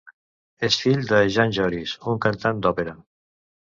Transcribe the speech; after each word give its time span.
És 0.67 0.77
fill 0.85 1.05
de 1.13 1.21
Jan 1.37 1.55
Joris, 1.59 1.97
un 2.15 2.21
cantant 2.27 2.67
d'òpera. 2.67 3.01